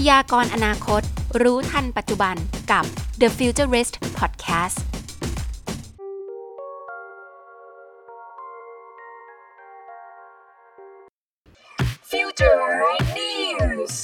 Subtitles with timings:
[0.00, 1.02] พยากรณ์อนาคต
[1.42, 2.36] รู้ทันปัจจุบัน
[2.72, 2.84] กับ
[3.20, 4.76] The Futurist Podcast
[12.10, 12.56] Future
[13.18, 13.94] News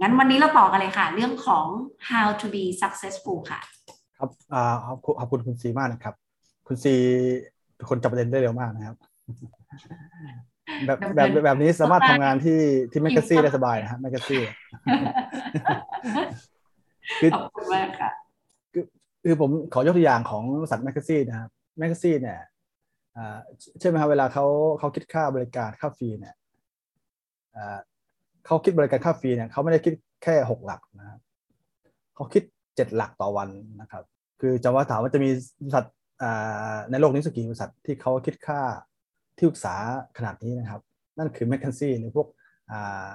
[0.00, 1.66] งั้นวันนี้เราต่อกันเลยค่ะ เรื่องของ
[2.10, 3.60] how to be successful ค่ะ
[4.18, 6.14] ครับอ่าขอบคุณขอบคุณคุณซีมากนะครับ
[6.66, 6.94] คุณซี
[7.74, 8.96] เป็นคนจับประเด็นได้เร็วมากนะครับ
[10.86, 12.60] แบบแบบแบบนี้สามารถทำงานที่
[12.90, 14.38] ที่ McKinsey ได้สบายนะฮะ McKinsey
[17.20, 18.10] คือขอบคุณมากค่ะ
[18.72, 18.84] คือ
[19.24, 22.38] คือผมขอยกตัวอย่างของบริษัท McKinsey นะครับ McKinsey เนี่ย
[23.16, 23.36] อ่า
[23.80, 24.44] ใช่ไหมครับเวลาเขา
[24.78, 26.34] เขาคิดค่าบริการค่า fee เนี่ย
[27.56, 27.78] อ่า
[28.46, 31.20] เขาคิดบริการค่า fee เนี่ยเขาไม่ได้คิดแค่หกหลักนะครับ
[32.14, 32.42] เขาคิด
[32.76, 33.48] เจ็ดหลักต่อวัน
[33.80, 34.04] นะครับ
[34.40, 35.30] คือจะว่าถามว่าจะมี
[35.62, 35.84] บริษัท
[36.22, 38.60] อ่าในโลกนี้สักกี่บริษัทที่เขาคิดค่า
[39.36, 39.74] ที่ปรึกษา
[40.18, 40.80] ขนาดนี้นะครับ
[41.18, 42.26] นั่นคือ McKinsey หรือพวก
[42.70, 43.06] อ่า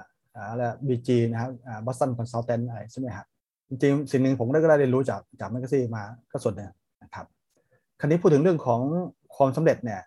[0.50, 1.50] อะไร BCG นะครับ
[1.86, 3.26] Boston Consulting อะไรใช่ไหมครับ
[3.68, 6.70] จริงๆสิ่งหนึ่งผมก็ได้เรียนรู้จากจาก McKinsey มาก็ส่วนหนึ่ง
[7.02, 7.26] นะครับ
[8.00, 8.80] คราวนี้พูดถึงเรื่องของ
[9.36, 10.00] ความสำเร็จเนี่ย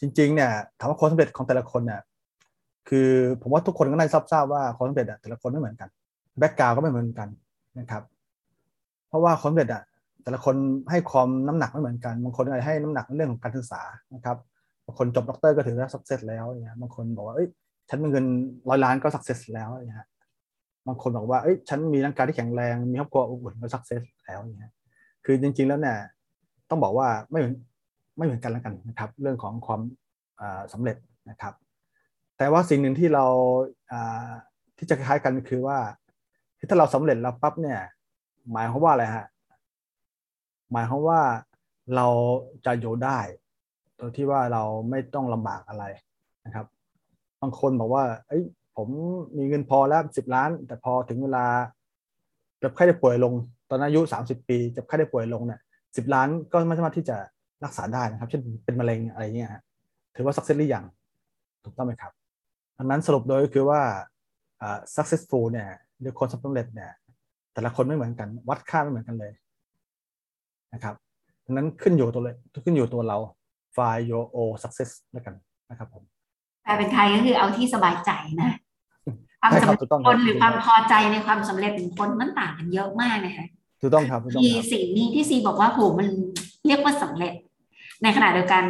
[0.00, 2.00] จริงๆเนี่ยถามว่าความสำเร็จของแต่ละคนเนี่ย
[2.88, 3.08] คือ
[3.42, 5.88] ผมว่าทุกคนก็น่าจะทราบว่าความสำเร็จอะแต่ละคนไม่เหมือนกัน
[6.38, 7.28] background ก็ไม่เหมือนกัน
[7.78, 8.02] นะครับ
[9.08, 9.82] เพราะว่าความสำเร็จอะ
[10.22, 10.54] แต่ละคน
[10.90, 13.82] ให้ความน้ำหนักไม่เหมือนกันบางคนอาจจะให้น้ำหนักในเรื่องของการศึกษา
[14.14, 14.36] นะครับ
[14.86, 17.48] บางคนจบด็อกเตอร์ก็ถือว่า success แล้วเนี่ยบางคนบอกว่าเอ้ย
[17.88, 18.26] ฉันมีเงิน
[18.68, 20.06] ร้อยล้านก็ success แล้วเนี่ย
[20.86, 24.72] บางคนบอกว่าเอ้ยฉันมีร่างกายที่แข็งแรงมีครอบครัวอบอุ่นก็ success แล้วเนี่ย
[25.24, 25.98] คือจริง ๆแล้วเนี่ย
[26.68, 27.54] ต้องบอกว่าไม่เหมือน
[28.16, 29.80] ไม่เหมือนกันแล้วกันนะครับ เรื่องของความ
[30.72, 30.96] สำเร็จ
[31.30, 31.54] นะครับ
[32.38, 33.24] แต่ว่าสิ่งหนึ่งที่เรา
[34.78, 35.78] ที่จะคล้ายกันคือว่า
[36.70, 37.78] ถ้าเราสำเร็จแล้วปั๊บเนี่ย
[38.52, 39.26] หมายความว่าอะไรฮะ
[40.72, 41.20] หมายความว่า
[41.96, 42.06] เรา
[42.66, 43.18] จะอยู่ได้
[44.02, 45.84] โดยที่ว่าเราไม่ต้องลำบากอะไร
[46.46, 46.66] นะครับ
[47.40, 48.42] บางคนบอกว่า เอ้ย
[48.76, 48.88] ผม
[49.36, 51.44] มีเงินพอแล้วสิบล้าน แต่พอถึงเวลา
[52.58, 53.32] เจ็บไข้ได้ป่วยลง
[53.68, 55.60] ตอนอายุสามสิบปีเจ็บไข้ได้ป่วยลงเนี่ย
[55.96, 57.16] สิบล้านก็ไม่สามารถที่จะ
[57.64, 59.50] รักษาได้นะครับ เช่นเป็นมะเร็งอะไรเงี้ย
[60.16, 60.84] ถือว่า success หรือยัง
[61.64, 62.12] ถูกต้องไหมครับ
[62.78, 63.80] ดังนั้นสรุปโดยก็คือว่า
[64.94, 65.68] successful เนี่ย
[66.00, 66.90] หรือคนสำเร็จเนี่ย
[67.54, 69.32] แต่ละคนไม่เหมือนกัน วัดค่าไม่เหมือนกันเลย
[70.74, 70.94] นะครับ
[71.44, 73.18] ดังนั้นขึ้นอยู่ตัวเลยขึ้นอยู่ตัวเรา
[73.76, 75.34] find your own success แล้วกัน
[75.70, 76.02] นะครับผม
[76.62, 78.10] แปลเป็นไทยก็คือเอาที่สบายใจ
[78.40, 78.50] นะ
[79.40, 83.46] ความสำเร็จคนหรือความพอใจในความสำเร็จของคนมันต่างกันเยอะมากนะคะ
[83.80, 86.08] ถูกต้องครับที่สิ่งนี้ที่ซีบอกว่าโหมัน
[86.66, 87.34] เรียกว่าสำเร็จ
[88.02, 88.64] ในขณะเดียวกัน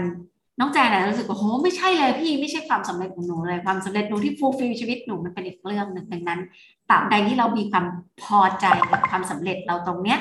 [0.60, 6.40] น้องแจนนะรู้สึกว่าโหไม่ใช่เลยพี่ไม่ใช่ความสำเร็จของหนูเลยความสำเร็จหนูที่ fulfill ชีวิตหนูมันเป็นอีกเรื่องหนึ่งดังนั้น
[6.90, 7.86] ตราบใดที่เรามีความ
[8.22, 10.18] พอใจกับความสำเร็จเราตรงเนี้ย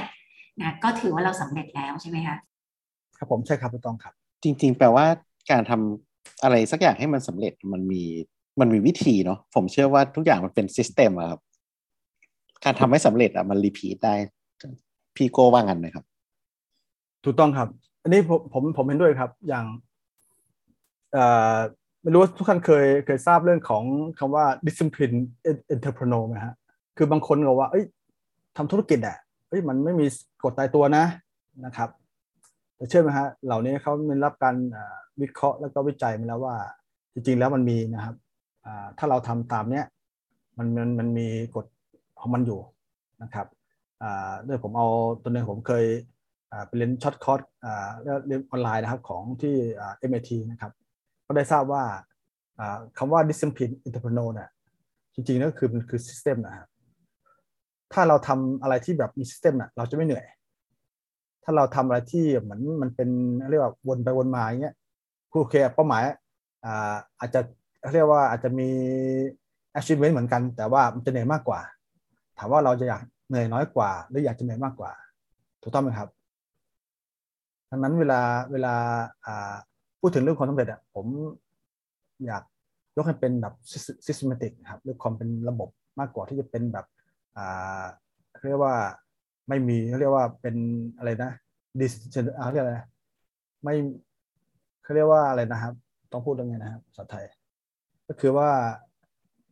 [0.61, 2.37] นะก็ถือว่าเราสำเร็จแล้วใช่ไหมคะ
[3.17, 4.13] ครับผมใช่ครับถูกต้องครับ
[4.43, 5.05] จริง ๆ แปลว่า
[5.51, 8.03] การทำอะไรสักอย่างให้มันสำเร็จมันมี
[8.59, 11.41] มันมีวิธีเนาะผมเชื่อว่าทุกอย่างมันเป็น system อะครับ
[12.63, 14.15] การทำให้สำเร็จอะมัน repeat ได้
[15.15, 16.05] พี่โก้ว่างันไหมครับ
[17.23, 17.67] ถูกต้องครับ
[18.03, 19.65] อันนี้ผมผมผมเห็นด้วยครับ อย่าง
[21.13, 21.57] เอ่อ
[22.01, 23.83] ไม่รู้ว่าทุกท่านเคยเคยทราบเรื่องของ
[24.19, 25.17] คำว่า discipline
[25.75, 26.53] entrepreneur ไหมฮะ
[26.97, 27.83] คือบางคนบอกว่า เอ้ย
[28.57, 29.17] ทำธุรกิจอะ
[29.49, 30.05] เอ้ยมันไม่มี
[30.43, 31.05] กฎตายตัวนะ
[31.65, 31.89] นะครับ
[32.89, 34.55] เชื่อไหมฮะเหล่านี้เขาได้รับการ
[35.21, 36.55] วิเคราะห์แล้วก็วิจัยมาแล้วว่า
[37.13, 38.15] จริงๆแล้วมันมีนะครับ
[38.97, 39.85] ถ้าเราทำตามเนี้ย
[40.57, 41.65] มันมันมันมีกฎ
[42.19, 42.59] ของมันอยู่
[43.23, 43.47] นะครับ
[44.47, 44.87] ด้วยผมเอา
[45.23, 45.85] ตัวหนึ่งผมเคย
[46.67, 47.41] ไปเรียน short course
[48.25, 49.55] เรียนออนไลน์นะครับของที่
[50.09, 50.71] MIT นะครับ
[51.25, 51.83] ก็ได้ทราบว่า
[52.97, 54.49] คำว่า discipline entrepreneur เนี่ย
[55.13, 56.67] จริงๆนั่นคือมันคือ system นะครับ
[57.93, 60.25] ถ้าเราทำอะไรที่แบบมี system น่ะเราจะไม่เหนื่อย
[61.43, 63.09] ถ้าเราทำอะไรที่เหมือนมันเป็น
[63.49, 64.75] เรียกว่าวนไปวนมาอย่างเงี้ย
[65.29, 66.03] โอเคเป้าหมาย
[67.19, 67.39] อาจจะ
[67.93, 68.69] เรียกว่าอาจจะมี
[69.77, 71.61] achievement เหมือนกัน แต่ว่ามันจะเหนื่อยมากกว่า
[72.37, 74.91] ถามว่าเราจะอยากเหนื่อยน้อยกว่า หรืออยากจะเหนื่อยมากกว่า
[75.61, 76.09] ถูกต้องไหมครับ
[77.69, 78.19] ดังนั้นเวลา
[78.51, 78.73] เวลา
[79.99, 81.05] พูดถึงเรื่องความสำเร็จอะผม
[82.25, 82.43] อยาก
[82.95, 83.53] ยกให้เป็นแบบ
[84.07, 85.69] systematic ครับเรื่องความเป็นระบบ
[85.99, 86.85] มากกว่าที่จะเป็นแบบ
[88.47, 88.75] เรียกว่า
[89.47, 90.55] ไม่มีเขาเรียกว่าเป็น
[90.97, 91.31] อะไรนะ
[91.79, 91.91] ดิส
[92.41, 92.73] เขาเรียกอะไร
[93.63, 93.75] ไม่
[94.83, 95.73] เขาเรียกว่าอะไรนะครับ
[96.11, 97.25] ต้องพูดยังไงนะครับภาษาไทย
[98.07, 98.49] ก็คือว่า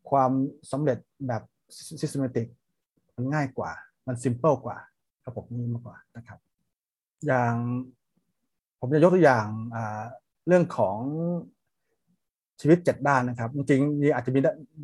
[0.09, 0.31] ความ
[0.71, 0.97] สำเร็จ
[1.27, 1.41] แบบ
[2.01, 2.47] systematic
[3.15, 3.71] มันง่ายกว่า
[4.07, 4.77] มัน simple กว่า
[5.23, 6.39] รับผมนี่มากกว่านะครับ
[7.25, 7.53] อย่าง
[8.79, 9.47] ผมจะยกตัวอย่าง
[10.47, 10.97] เรื่องของ
[12.61, 14.39] ชีวิตเจ็ดด้านนะครับ จริงๆนี่อาจจะมี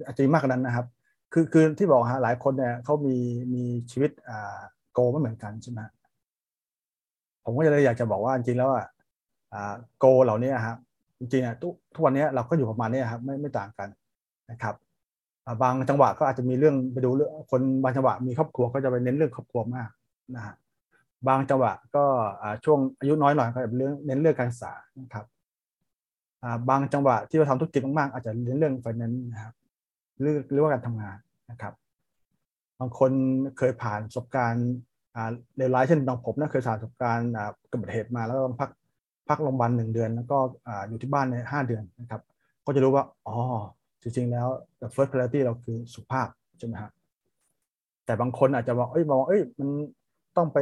[0.05, 0.85] อาจจะมีมากกว่านั้นนะครับ
[1.33, 3.15] คือคือที่บอกฮะหลายคนเนี่ยเขามี
[3.53, 4.59] มีชีวิตอ่า
[4.95, 5.79] โกไม่เหมือนกันใช่ไหม
[7.43, 8.85] ผมก็เลยอยากจะบอกว่าจริงๆแล้วอะ
[9.99, 10.77] โกเหล่านี้ครับ
[11.19, 13.89] จริงๆอะทุกทุกวันนี้เราก็อยู่ประมาณนี้ครับไม่ไม่ต่างกัน
[14.51, 14.75] นะครับ
[15.61, 19.89] บางจังหวะก็อาจจะมีเรื่องไปดูเรื่องคนบางจังหวะมีครอบครัวก็จะไปเน้นเรื่องครอบครัวมาก
[20.35, 20.55] นะฮะ
[21.27, 22.05] บางจังหวะก็
[22.65, 25.25] ช่วงอายุน้อยหน่อยก็จะเรื่องเน้นเรื่องการศึกษานะครับ
[26.69, 29.53] บางจังหวะที่เราทำธุรกิจมากๆอาจจะเน้นเรื่องไฟแนนซ์นะครับ
[30.19, 31.17] หรือหรือว่าการทำงาน
[31.51, 31.73] นะครับ
[32.79, 33.11] บางคน
[33.57, 34.67] เคยผ่านประสบการณ์
[35.57, 38.69] เลวร้ายเช่นบางผมนะเคยผ่านประสบการณ์อ่าอุบัติเหตุมาแล้วต้องพัก
[39.29, 40.37] พักโรงพยาบาลหนึ่งเดือน แล้วก็
[40.67, 42.21] ออยู่ที่บ้านในห้าเดือนนะครับ
[42.65, 43.35] ก็จะรู้ว่าอ๋อ
[44.01, 44.47] จริงๆแล้ว
[44.81, 46.27] the first priority เราคือสุขภาพ
[46.57, 46.91] ใช่ไหมฮะ
[48.05, 49.69] แต่บางคนอาจจะบอกเอ้ยมองว่าเอ้ยมัน
[50.37, 50.59] ต้องไป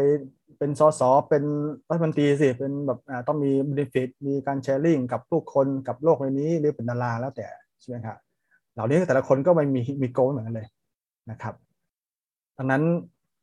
[0.57, 1.43] เป็นสสเป็น
[1.89, 7.47] รัฐมนตรีสิเป็นแบบต้องมี benefit มีการแชร์ลิงกับผู้คนกับโลกใบนี้หรือเป็นดาราแล้วแต่
[7.81, 8.17] ใช่ไหมครับ
[8.73, 10.67] เหล่านี้แต่ละคนก็ไม่มีมีโกลเหมือนกันเลย
[11.31, 11.53] นะครับ
[12.57, 12.83] ดังนั้น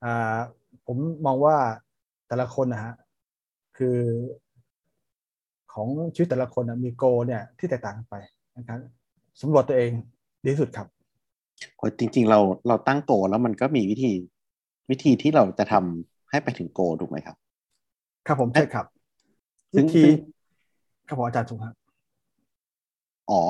[0.04, 0.38] อ่า
[0.86, 0.96] ผม
[1.26, 1.56] มองว่า
[2.28, 2.94] แต่ละคนนะฮะ
[3.76, 3.98] คือ
[5.72, 8.14] ของชีวิตแต่ละคนนะมีโกเนี่ยที่แตกต่างกันไป
[8.56, 8.78] นะครับ
[9.40, 9.90] สำรวจตัวเอง
[10.44, 10.86] ดีที่สุดครับ
[11.76, 14.12] โอ้ยจริง ๆ เราเราตั้งโกแล้วมันก็มีวิธี
[14.90, 17.36] วิธีที่เราจะทำให้ไปถึงโกถูกไหมครับ
[18.26, 18.86] ครับผมใช่ครับ
[19.74, 20.14] ซึ่วิงธีซึ่ง
[21.08, 21.74] ครับผมอาจารย์สุครับ
[23.30, 23.40] อ๋อ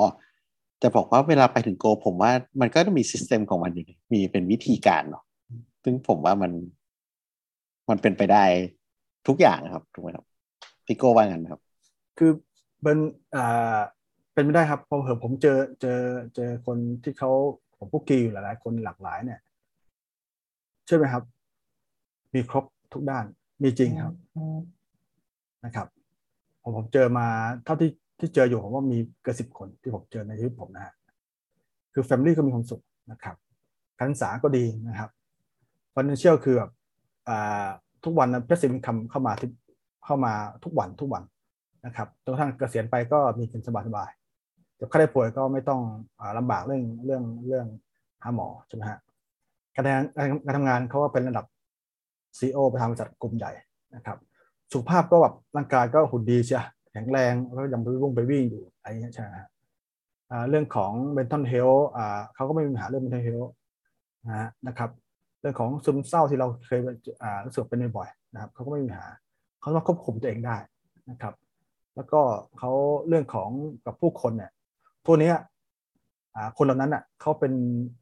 [0.81, 2.31] จะบอกว่าเวลาไปถึงโก ผมว่า
[2.61, 5.23] มันก็จะมีซิสเต็มของมันอยู่มีเป็นวิธีการเนาะ
[5.83, 6.51] ซึ่งผมว่ามัน
[7.89, 8.43] มันเป็นไปได้
[9.27, 10.25] ทุกอย่างครับถูกไหมครับ
[10.85, 11.61] พี่โก้ว่างั้นไหมครับ
[12.17, 12.31] คือ
[12.81, 12.97] เป็น
[13.35, 13.77] อ่า
[14.33, 15.99] เป็นไม่ได้ครับเพราะเผื่อผมเจอเจอ
[16.35, 17.31] เจอคนที่เขา
[17.77, 19.39] ผมพวกกีอยู่หลายๆคนหลากหลายเนี่ย
[20.87, 21.23] ใช่ไหมครับ
[22.33, 23.25] มีครบทุกด้าน
[23.63, 24.13] มีจริงครับ
[25.65, 25.87] นะครับ
[26.61, 27.27] ผมผมเจอมา
[27.65, 30.93] เท่าที่ที่เจออยู่ผมว่ามีเกินสิบคนที่ผมเจอในชีวิตผมนะฮะ
[31.93, 32.81] คือแฟมิลี่ก็มีความสุข
[33.11, 33.35] นะครับ
[33.97, 35.09] การศึกษาก็ดีนะครับ
[35.95, 36.71] financial คือแบบ
[38.03, 39.49] ทุกวันนะ passive income เข้ามาที่
[40.05, 40.33] เข้ามา
[40.63, 41.23] ทุกวันทุกวัน
[41.85, 45.81] นะครับจนกระทั่งเกษียณไปก็มีกินสบายๆเจ็บไข้ได้ป่วยก็ไม่ต้อง
[46.19, 47.65] อาลำบากเรื่องเรื่องเรื่อง
[48.23, 48.99] หาหมอใช่ไหมฮะ
[49.75, 50.03] การทำงาน
[50.45, 51.45] การทำงานเขาก็เป็นระดับ
[52.37, 53.51] CEO ประธานบริษัทกลุ่มใหญ่
[53.95, 54.17] นะครับ
[54.71, 56.57] สุขภาพก็แบบร่างกายก็หุ่นดีใช่
[56.91, 59.49] แข็งแรงแล้วก็ยังไปวิ่งไปวิ่งอยู่อะไรเงี้ยใช่ไหมฮะ
[60.49, 61.83] เรื่องของ mental health
[62.35, 63.51] เขาก็ไม่มีปัญหาเรื่อง mental health
[64.25, 64.89] นะฮะนะครับ
[65.41, 66.79] เรื่องของซึมเศร้าที่เราเคย
[67.23, 69.07] อ่ารู้สึกเป็นบ่อยๆนะครับเขาก็ไม่มีปัญหา
[69.61, 70.57] เขาสามารถควบคุมตัวเองได้
[71.09, 71.33] นะครับ
[71.95, 72.21] แล้วก็
[72.59, 72.71] เขา
[73.07, 73.49] เรื่องของ
[73.85, 74.51] กับผู้คนเนี่ย
[75.05, 75.31] พวกนี้
[76.35, 77.53] อ่าคนเหล่านั้นอะเขาเป็น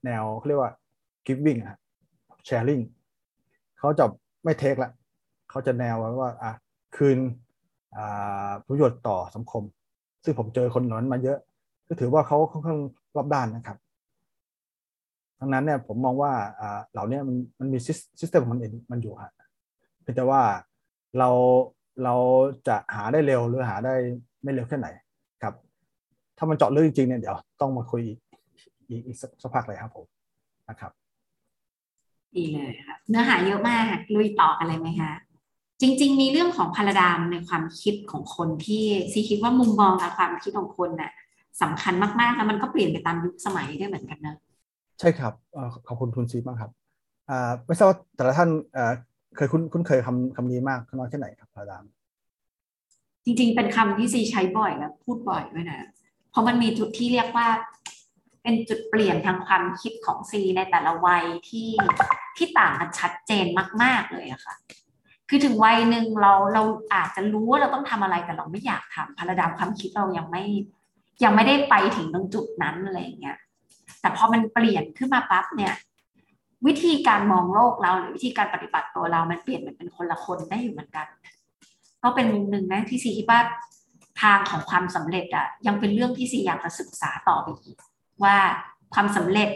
[0.06, 0.74] แนวเขาเรียกว่า
[1.28, 1.78] giving อะ
[2.48, 2.84] sharing
[3.80, 4.06] เขาจะ
[4.44, 4.92] ไม่เทคละ
[5.50, 6.52] เขาจะแนวว่าอะ
[6.96, 7.18] คืน
[7.96, 9.64] อ่าประโยชน์ต่อสังคม
[10.24, 11.38] ซึ่งผมเจอคนเหล่านั้นมาเยอะ
[11.88, 12.80] ก็ถือว่าเขาค่อนข้าง
[13.16, 13.78] รอบด้านนะครับ
[15.40, 16.32] ดังนั้นเนี่ยผมมองว่า
[16.92, 17.78] เหล่านี้มันมันมี
[18.20, 19.32] ซิสเต็มของมันเองมันอยู่ฮะ
[20.02, 20.42] เพียงแต่ว่า
[21.20, 21.30] เรา
[22.04, 22.16] เรา
[22.68, 23.94] จะหาได้เร็วหรือหาได้
[24.44, 24.88] ไม่เร็วแค่ไหน
[25.44, 25.54] ครับ
[26.38, 28.20] ถ้ามันเจาะลึกจริงๆเนี่ยเดี๋ยวต้องมาคุยอีก
[28.90, 30.06] อีกอีกสักสักพักเลยครับผม
[30.70, 30.92] นะครับ
[32.36, 33.86] ดีเลยค่ะเนื้อหาเยอะมาก
[34.16, 35.12] ลุยต่อกันเลยไหมคะ
[35.82, 41.12] จริง ๆ มีเรื่องของพาราดามในความคิดของคนที่ซีคิดว่ามุมมองทางความคิดของคนน่ะ
[41.62, 44.36] สำคัญมากๆแล้วมันก็เปลี่ยนไปตามยุคสมัยด้วยเหมือนกันนะ
[45.00, 46.72] ใช่ครับเอ่อขอบคุณทุนซีมากครับ
[47.30, 48.92] อ่าไม่ทราบว่าแต่ละท่านเอ่อ
[49.36, 51.86] เคยคุ้นคุ้นเคยคำคำนี้มากน้อยแค่ไหนครับพระดาม
[53.26, 55.90] จริง ๆ เป็นคำที่ซีใช้บ่อยและพูดบ่อยด้วยนะ
[56.32, 57.48] เพราะมันมีจุดที่เรียกว่า
[58.44, 61.70] เป็นจุดเปลี่ยนทางความคิดของซีในแต่ละวัยที่
[62.38, 63.46] ที่ต่างกันชัดเจน
[63.84, 64.56] มาก ๆเลยอะค่ะ
[65.30, 66.64] คือถึงวัยหนึ่งเราเรา
[66.94, 70.44] อาจจะรู้ว่าเราต้องทำอะไรแต่เราไม่อยากทำพาราดามความคิดเรายังไม่
[71.24, 73.38] ยังไม่ได้ไปถึงตรงจุดนั้นอะไรอย่างเงี้ย
[74.02, 75.74] แต่พอมันเปลี่ยนขึ้นมาปั๊บเนี่ย
[76.68, 81.08] วิธีการมองโลกเราหรือวิธีการปฏิบัติตัวเรา มันเปลี่ยนมันเป็นคนละคนได้อยู่เหมือนกัน
[82.04, 83.42] ก็เป็นมุมหนึ่งนะที่ซีคิดว่า
[84.22, 87.78] ทางของความสำเร็จอะยังเป็นเรื่องที่ซีอยากจะศึกษาต่อไปอีก
[88.24, 88.38] ว่า
[88.94, 89.50] ความสำเร็จ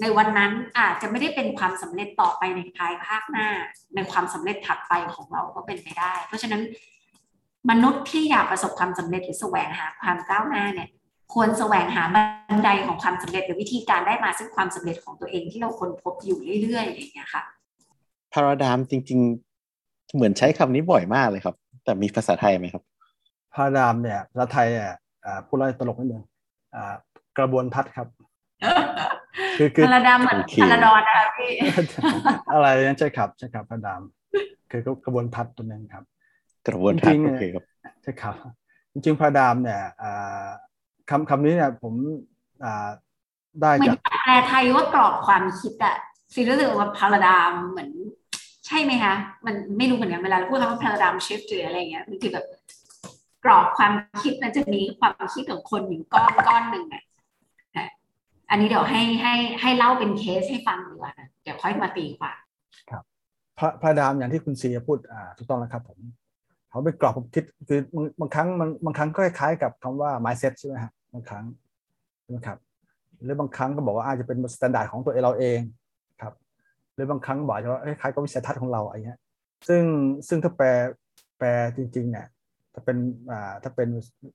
[0.00, 3.48] ในวันนั้นอาจจะไม่ได้เป็นความสำเร็จต่อไปในภายภาคหน้า
[3.94, 6.62] ในความสำเร็จถัดไปของเราก็เป็นไปได้ เพราะฉะนั้น
[7.70, 10.88] มนุษย์ที่อยากประสบความสำเร็จหรือแสวงหาความก้าวหน้าเนี่ย
[11.32, 12.20] ควรแสวงหาบั
[12.56, 17.42] นไดของความสำเร็จหรือวิธีการได้มาซึ่งความสำเร็จของตัวเองที่เราค้นพบอยู่เรื่อยๆอย่างเงี้ยค่ะ
[18.32, 19.20] พาราดามจริง
[19.66, 22.82] ๆ เหมือนใช้คำนี้บ่อยมากเลยครับ แต่มีภาษาไทยไหมครับ
[23.54, 24.90] พระดามเนี่ยภาษาไทยเนี่ย
[25.24, 26.22] อ่าพูดแล้วตลกนิดนึง
[26.74, 26.94] อ่า
[27.38, 28.08] กระบวนทัศน์ครับ
[29.58, 31.50] คือคือพาราดามเหมือนโอเคพาราดอนนะคะพี่
[32.52, 34.00] อะไรนั่นใช่ครับใช่ครับพระดาม
[34.70, 36.04] คือกระบวนทัศน์ตัวหนึงครับ
[36.68, 37.64] กระบวนทัศจริน์งๆโอเนี่ยเคครับ
[38.02, 38.34] ใช่ครับ
[38.92, 40.48] จริงๆพระดามเนี่ยอ่า
[41.10, 41.94] คำคำนี้เนี่ยผม
[42.64, 42.88] อ่า
[43.60, 45.96] ได้เหมือนจากแปลไทยว่ากรอบความคิดอะ
[46.34, 47.90] ฟีลรู้สึกว่าพาราดามเหมือน
[48.66, 49.14] ใช่ไหมคะ
[49.46, 52.46] มันไม่รู้เหมือนกันเวลาเราพูดคำว่าพาราดามชิฟหรืออะไรเงี้ยมันคือแบบ
[53.44, 57.04] กรอบความคิดมันจะมีความคิดของคนอยู่ก้อนก้อนหนึ่งอะ
[57.76, 57.88] อะ
[58.50, 62.38] อันนี้เดี๋ยวให้ให้ให้เล่าเป็นเคสให้ฟังดีกว่านะเดี๋ยวค่อยมาตีความ
[63.58, 65.98] พระพระดามอย่างที่คุณซีพูดอ่าถูกต้องแล้วครับผม
[66.70, 71.44] เขาเป็นกรอบผมคิดคือบางบางครั้งมันบางครั้งก็คล้ายๆกับคำว่า mindset ใช่ไหมฮะ บางครั้ง
[72.22, 72.58] ใช่ไหมครับ
[73.22, 75.60] หรือบางครั้งก็บอกว่าอาจจะเป็นมาตรฐานของตัวเราเอง
[76.22, 76.34] ครับ
[76.94, 79.18] หรือบางครั้งบอกจะว่าคล้ายกับวิสัยทัศน์ของเราอะไรเงี้ย
[79.68, 79.82] ซึ่ง
[80.28, 80.68] ซึ่งถ้าแปล
[81.38, 82.26] แปลจริงๆเนี่ย
[82.74, 82.96] ถ้าเป็น
[83.30, 83.88] อ่าถ้าเป็น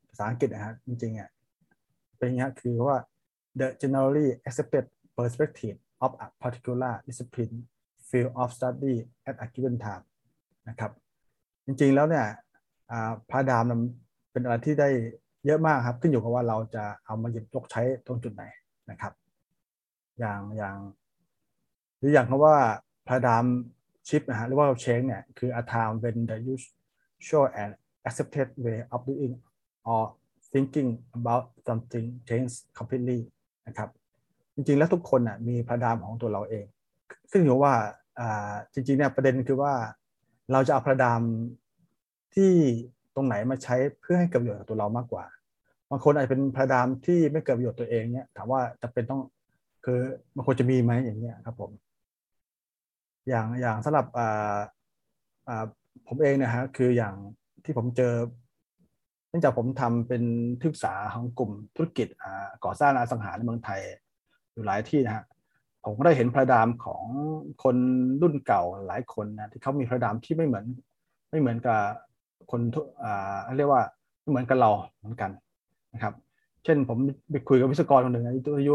[0.10, 1.30] ภาษาอังกฤษนะฮะจริงๆอะ
[2.18, 2.98] เป็นอย่างเงี้คือว่า
[3.60, 4.86] the generally accepted
[5.18, 7.56] perspective of a particular discipline
[8.08, 8.96] field of study
[9.30, 10.06] at a given time
[10.70, 10.92] นะครับ
[11.66, 12.26] จริงๆแล้วเนี่ย
[12.92, 13.72] อ่าพระดาม
[14.32, 14.90] เป็นอะไรที่ได้
[15.46, 18.44] เยอะมากครับขึ้นอยู่กับว่าเราจะเอามาหยิบยกใช้ตรงจุดไหน
[18.90, 19.14] นะครับ
[20.20, 20.78] อย่างอย่าง
[21.98, 22.56] หรืออย่างคำว่า
[23.08, 23.46] พระดาม
[24.08, 27.72] ชิปนะฮะหรือว่าเชงเนี่ยคือ a time when the usual and
[28.08, 29.36] accepted way of doing
[29.92, 30.04] or
[30.52, 33.20] thinking about something change completely
[33.68, 33.90] นะครับ
[34.56, 36.66] จริงๆแล้วทุกคนน่ะมีพระดามของตัวเราเอง
[37.32, 37.74] ซึ่งอยู่ว่า
[38.20, 39.74] อ่าจริงๆเนี่ยประเด็นคือว่า
[40.52, 41.22] เราจะเอาพระดาม
[42.36, 42.52] ที่
[43.16, 49.22] ตรงไหนมาใช้เพื่อให้เกิดประโยชน์กับตัวเรามากกว่าางคนอาจจะเป็นพระดามที่ไม่เกิดประโยชน์ตัวเองเนี่ยถามว่าจะเป็นต้อง
[49.86, 50.00] คือ
[50.36, 51.72] มันควรจะมีไหมอย่างเงี้ยครับผม
[53.30, 54.58] อย่างอย่างสำหรับอ่า
[55.48, 55.66] อ่า
[56.08, 57.16] ผมเองนะฮะคืออย่าง
[57.64, 58.14] ที่ผมเจอ
[59.30, 60.24] เนื่องจากผมทำเป็น
[60.60, 63.80] ที่ปรึกษาของกลุ่มธุรกิจอ่าก่อสร้างอสังหาในเมืองไทย
[64.52, 65.24] อยู่หลายที่นะฮะ
[65.86, 67.06] ผมก็ได้เห็นพระดามของ
[67.64, 67.78] คน
[68.22, 70.66] รุ่นเก่าหลายคนนะที่เขามีพระดามที่ไม่เหมือน
[71.30, 71.80] ไม่เหมือนกับ
[72.52, 73.82] คนทุอ่าเรียกว่า
[74.22, 75.32] ไม่เหมือนกับเราเหมือนกัน
[75.96, 76.14] นะครับ
[76.64, 76.98] เช่นผม
[77.32, 78.36] ไปคุยกับวิศวกรคนหนึ่งอา
[78.68, 78.74] ยุ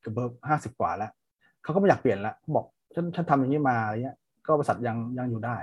[0.00, 1.10] เกือบเบอร์ห้าสิบกว่าแล้ว
[1.62, 5.56] เขาก็ไม่อยากเปลี่ยนละเขาบอกฉันฉันทำอย่างนี้มาอะไรเงี้ย ก็บริษัทยังยังอยู่ได้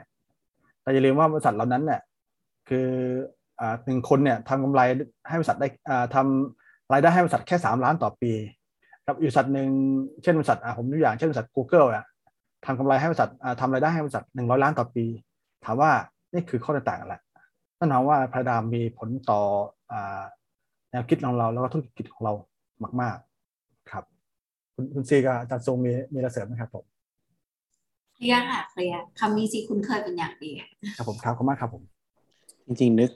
[0.82, 2.02] แต่อย่าลืมว่าบริษัทเหล่านั้นเนี่ย
[2.70, 2.88] คือ
[3.60, 4.82] อ่าหนึ่งคนเนี่ยทำกำไร
[5.28, 8.32] ให้บริษัทได้อ่าทำรายได้ให้บริษัทแค่สามล้านต่อปี
[9.08, 9.68] กับอีกบริษัทหนึ่ง
[10.24, 12.06] เช่นบริษัทอ่าผมตัวอย่างเช่นบริษัท Google อะ
[12.66, 15.06] ทำกำไรให้บริษัทอ่าทำรายได้ให้บริษัทหนึ่งร้อยล้านต่อปี
[15.66, 15.92] ถามว่า
[16.34, 17.22] นี่คือข้อแตกต่างกันแหละ
[17.80, 19.42] นั่นหมายว่าพระดามมีผลต่อ
[19.92, 20.22] อ่า
[20.98, 22.34] นวคิดของเรา แล้วก็ธุรกิจของเรา
[23.02, 23.18] มาก
[23.54, 24.04] ๆ ครับ
[24.76, 26.86] คุณคุณซีกับอาจารย์ทรงมีมีอะไรเสริมไหมครับผม
[28.16, 30.52] เคลียร์ค่ะเคลียร์คำนี้สิคุณเคยเป็นอย่างดี
[30.98, 31.84] ครับผมครับขอบคุณมากครับผม
[32.66, 33.12] จริงๆ นึก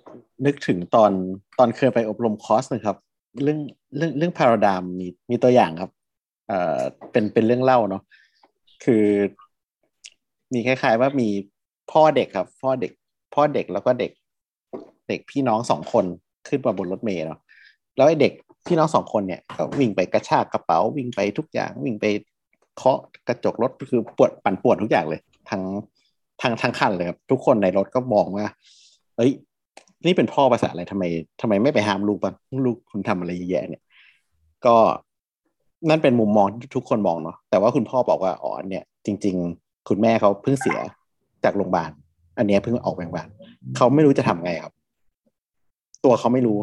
[0.46, 1.12] นึกถึงตอน
[1.60, 2.98] ตอนเคยไปอบรมคอร์สหนะครับ
[3.44, 3.60] เรื่อง
[3.98, 5.92] เรื่องเรื่องพาราดามมีมีตัวอย่างครับ
[6.48, 6.80] เอ่อ
[7.12, 8.04] เป็นเป็นเรื่องเล่าเนาะ
[8.84, 9.06] คือ
[10.54, 11.30] มีคล้าย ๆ ว่ามี
[11.92, 12.92] พ่อเด็กครับ พ่อเด็ก
[13.34, 14.12] พ่อเด็กแล้วก็เด็ก
[15.08, 16.06] เด็กพี่น้องสองคน
[16.48, 17.40] ขึ้นมาบนรถเมล์เนาะ
[17.98, 18.34] แล้วไอ้เด็ก
[18.68, 22.06] พี่น้องสองคนเนี่ยก็วิ่งไปกระชากกระเป๋าวิ่งไปทุกอย่างวิ่งไป
[22.78, 25.64] เคาะกระจกรถคือปวดปั่นปวดทุกอย่างเลยทั้ง
[26.42, 28.46] ทั้งทั้งคันเลยครับทุกคนในรถก็มองว่า
[29.18, 29.32] เอ้ย
[30.06, 31.04] นี่เป็นพ่อภาษาอะไรทำไม
[31.42, 33.84] ทำไมไม่ไปห้ามลูกบ้างลูกคุณทำอะไรเยอะแยะเนี่ย
[34.66, 34.76] ก็
[35.90, 40.80] นั่นเป็นมุมมองที่ทุกคนมองเนาะแต่ว่าคุณพ่อบอกว่าอ๋อเนี่ย จริง ๆ คุณแม่เขาเพิ่งเสีย
[41.44, 41.92] จากโรงพยาบาล
[42.38, 43.28] อันนี้เพิ่งออกโรงพยาบาล
[43.76, 44.74] เขาไม่รู้จะทำไงครับ
[46.04, 46.58] ตัวเขาไม่รู้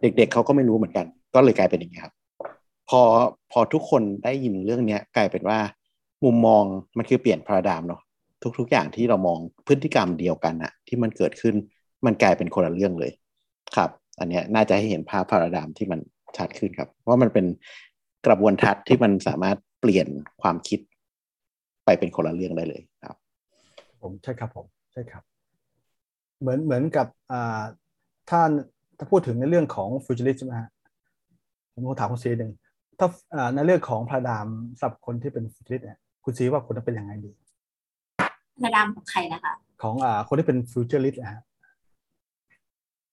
[0.00, 2.14] เด็ก ๆเขาก็ไม่รู้เหมือนกัน ก็เลยกลายเป็นอย่างนี้ครับ
[2.88, 3.02] พอ
[3.52, 5.58] พอทุกคนได้ยินเรื่องเนี้ยกลายเป็นว่า
[6.24, 6.62] มุมมอง
[6.98, 8.00] มันคือเปลี่ยนพาราดามเนาะ
[8.58, 11.54] ทุก ๆ อย่างที่เรามองพฤติกรรมเดียวกันอะที่มันเกิดขึ้น
[12.06, 13.12] มันกลายเป็นคนละเรื่องเลย
[13.76, 16.00] ครับ อันเนี้ยน่าจะให้เห็นภาพพาราดามที่มัน
[16.36, 17.46] ชัดขึ้นครับ ว่ามันเป็น
[18.26, 20.06] กระบวนทัศน์ที่มันสามารถเปลี่ยน
[20.42, 20.80] ความคิด
[21.84, 23.16] ไปเป็นคนละเรื่องได้เลยครับ
[24.02, 25.22] ผมใช่ครับผมใช่ครับ
[26.40, 27.62] เหมือนเหมือนกับอ่า
[28.30, 28.40] ถ้า
[29.02, 30.70] ถ้าพูดถึงในเรื่องของ futurist ใช่ไหมฮะ
[31.72, 32.52] ผมขอถามคุณซีหนึ่ง
[32.98, 34.46] ถ้าอ่าในเรื่องของ paradigm
[34.78, 37.30] สำหรับคนที่เป็น futurist เนี่ยคุณซีว่าคนนั้นเป็นยังไงดี
[38.64, 41.42] paradigm ของใครนะคะ ของอ่าคนที่เป็น futurist นะฮะ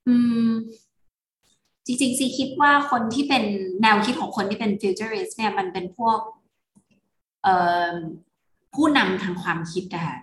[0.08, 0.16] อื
[0.50, 0.52] ม
[1.86, 3.44] จริงๆซีคิดว่าคนที่เป็น
[3.82, 6.20] แนวคิดของคนที่เป็น futurist เนี่ยมันเป็นพวก
[7.44, 7.56] เอ่
[7.92, 7.94] อ
[8.76, 10.18] ผู้นำทางความคิดนะคะ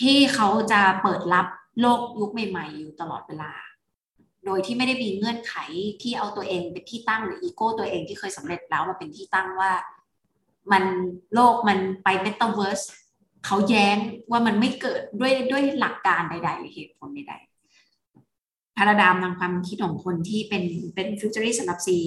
[0.00, 1.46] ที่เขาจะเปิดรับ
[1.80, 3.52] โลกยุคใหม่ ๆ อยู่ตลอดเวลา
[4.48, 5.54] โดยที่ไม่ได้มีเงื่อนไข
[6.02, 9.72] ที่เอาตัวเองเป็นที่ตั้งหรืออีโก้ตัวเองที่เคยสำเร็จแล้วมาเป็นที่ตั้งว่า
[10.72, 10.84] มัน
[11.34, 12.80] โลกมันไปเมตาเวิร์ส
[13.46, 13.96] เขาแย้ง
[14.30, 20.64] ว่ามันไม่เกิดด้วยด้วยหลักการใด ๆ หรือเหตุผลใดๆพาราดามทางความคิดของคนที่เป็น
[20.94, 21.98] เป็นฟิวเจอริสสำหรับซี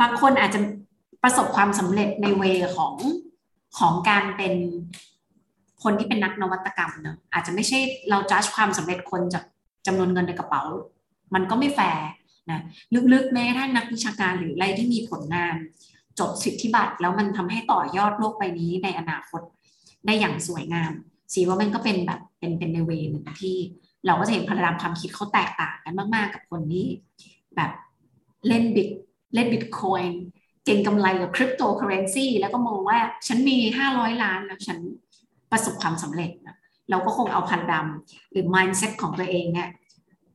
[0.00, 0.60] บางคนอาจจะ
[1.22, 2.44] ประสบความสำเร็จในเว
[2.76, 2.94] ของ
[3.78, 4.54] ของการเป็น
[5.82, 7.78] คนที่เป็นนักนวัตกรรมเนอะอาจจะไม่ใช่
[8.10, 9.44] เราจัดความสำเร็จคนจาก
[9.86, 10.62] จำนวนเงินในกระเป๋า
[11.34, 12.06] มันก็ไม่แฟร์
[12.50, 12.60] นะ
[13.12, 15.54] ลึกๆแม้กระทั่งนักวิชาการหรืออะไรที่มีผลงาน
[16.18, 19.40] จบสิทธิบัตรแล้วมันทำให้ต่อยอดโลกใบนี้ในอนาคต
[20.06, 20.92] ได้อย่างสวยงาม
[21.32, 23.56] สีว่ามันก็เป็นแบบเป็นเป็นในเวหนึ่งที่
[24.06, 26.86] เราก็จะเห็นพลังความคิดเขาแตกต่างกันมาก ๆ กับคนที่
[27.56, 27.70] แบบ
[28.48, 28.88] เล่นบิต
[29.34, 30.22] เล่นบิตคอยน์
[30.64, 34.78] เก่งกำไรกับคริปโตเคอเรนซีแล้วก็มองว่าฉันมีห้าร้อยล้านแล้วฉัน
[35.52, 36.56] ประสบความสำเร็จนะ
[36.90, 39.68] เราก็คงเอาพันดำหรือ mindset ของตัวเองเนี่ย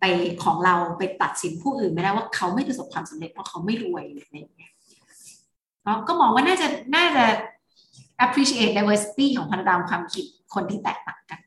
[0.06, 4.72] ไปของเราไปตัดสินผู้อื่นไม่ได้ว่าเขาไม่ประสบความสำเร็จเพราะเขาไม่รวยอะไรอย่างเงี้ย
[6.08, 7.26] ก็มองว่าน่าจะน่าจะ
[8.26, 11.40] appreciate diversity ของพันธกรรมความคิดคนที่แตกต่างกัน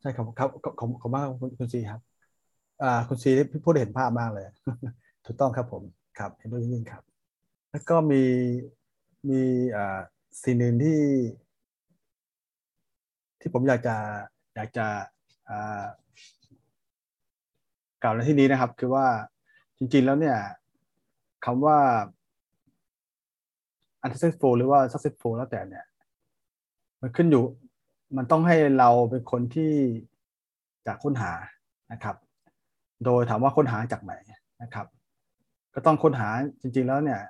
[0.00, 2.00] ใช่ครับครับขอบขอบมากคุณคุณซีครับ
[2.82, 3.30] อ่าคุณซี
[3.64, 4.46] พูดเห็นภาพมากเลย
[5.24, 5.82] ถูกต้องครับผม
[6.18, 7.02] ครับเห็นด้วยยิ่งครับ
[7.70, 8.22] แล้วก็มี
[9.28, 9.42] มี
[9.76, 9.98] อ่า
[10.42, 11.00] สิ่งหนึ่งที่
[13.40, 13.96] ที่ผมอยากจะ
[14.54, 14.86] อยากจะ
[15.50, 15.84] อ่า
[18.02, 19.06] กล่าวในที่นี้นะครับ คือว่า
[19.78, 20.38] จริง ๆ แล้วเนี่ย
[21.44, 21.78] คำว่า
[24.02, 25.84] unsuccessful หรือว่า successful แล้วแต่เนี่ย
[27.00, 27.44] มันขึ้นอยู่
[28.16, 29.72] มันต้องให้เราเป็นคนที่
[30.86, 31.32] จะค้นหา
[31.92, 32.16] นะครับ
[33.04, 34.14] โดยถามว่าค้นหาจากไหน
[34.62, 34.86] นะครับ
[35.74, 36.28] ก็ต้องค้นหา
[36.60, 37.20] จริง ๆ แล้วเนี่ย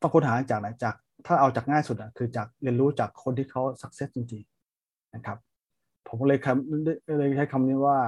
[0.00, 0.94] ต้องค้นหาจากไหนจาก
[1.26, 4.42] ถ้าเอาจากง่ายสุดคือจากเรียนรู้จากคนที่เขา success จริง
[4.78, 5.38] ๆ นะครับ
[6.08, 7.98] ผมเลยคำเลยใช้คำนี้ว่า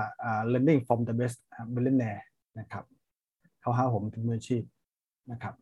[0.52, 1.38] learning from the best
[1.74, 2.22] billionaire
[2.58, 2.84] นะครับ
[3.60, 4.62] เขาหาผมเป็นมืออาชีพ
[5.32, 5.54] นะครับ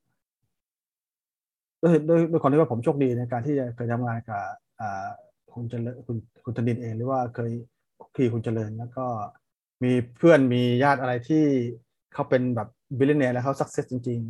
[1.82, 4.42] ด้วยด้วยด้วยความที่ว่าผมโชคดีในการที่จะเคยทำงานกับ
[5.52, 7.50] คุณเจริญคุณคุณธนินเอง หรือว่าเคย
[8.14, 9.06] คีคุณเจริญ แล้วก็
[9.82, 11.44] มีเพื่อนมีญาติอะไรที่
[12.14, 14.20] เขาเป็นแบบ billionaire แล้วเขา success จริง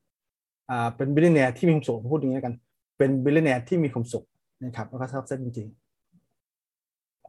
[0.00, 2.54] ๆอ่าเป็น billionaire ที่มีความสุขพูดอย่างนี้กัน
[2.98, 4.24] เป็น billionaire ที่มีความสุข
[4.64, 5.83] นะครับแล้วก็ success จริงๆ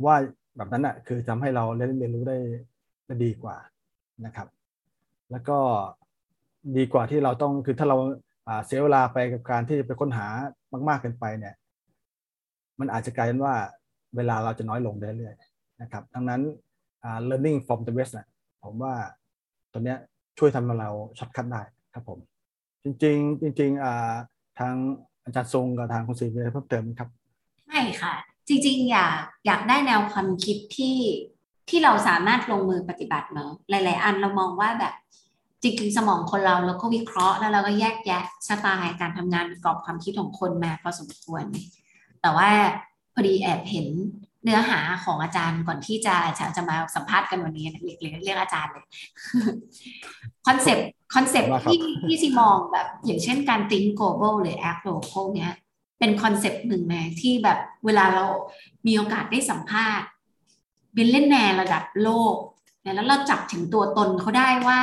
[0.05, 0.15] ว่า
[0.57, 2.37] แบบนั้นอะคือทำให้เราเรียนรู้ได้
[3.07, 3.57] ด้ดีกว่า
[4.25, 4.47] นะครับ
[5.31, 5.57] แล้วก็
[6.77, 7.97] ดีกว่าที่เราต้องคือถ้าเรา
[8.65, 10.27] เสียเวลาไปกับการที่จะไปค้นหา
[10.87, 11.55] มาก ๆเกินไปเนี่ย
[12.79, 13.55] มันอาจจะกลายเป็นว่า
[14.15, 16.41] เวลาเราจะน้อยลงเรื่อยๆนะครับดังนั้น
[17.29, 18.27] learning from the best นะ
[18.63, 18.93] ผมว่า
[19.71, 19.97] ตัวเนี้ย
[20.37, 21.61] ช่วยทำให้เราshortcut ได้
[21.93, 22.19] ครับผม
[22.83, 24.73] จริง ๆ จริงๆทาง
[25.23, 27.09] อาจารย์ทรงกับทางคุณซีมีอะไรเพิ่มเติมครับ
[27.67, 28.13] ไม่ค่ะ
[28.47, 30.97] จริงๆ อยากอยากได้แนวความคิดที่
[31.69, 34.93] ที่เราสามารถลงมือปฏิบัติเนาะหลาย ๆ อันเรามองว่าแบบ
[35.61, 41.43] จริงๆ สมองคนเราเราก็วิเคราะห์แล้วเราก็แยกแยะสไตล์การทำงานกรอบความคิดของคนมาพอสมควร
[42.21, 42.49] แต่ว่า
[43.13, 43.87] พอดีแอบเห็น
[44.43, 48.85] เนื้อหาของอาจารย์ก่อนที่จะจะจะมาสัมภาษณ์กันวันนี้เรียกเรียกอาจารย์เลย
[50.47, 55.53] คอนเซปต์คอนเซปต์ที่ที่ซีมองแบบอย่างเช่นการ think global หรือ act local เนี้ย
[55.99, 58.25] เป็นคอนเซปต์หนึ่งนะที่แบบเวลาเรา
[58.87, 60.07] มีโอกาสได้สัมภาษณ์
[60.95, 62.35] billionaire ระดับโลก
[62.95, 64.81] แล้วเราจับถึงตัวตนเขาได้ว่า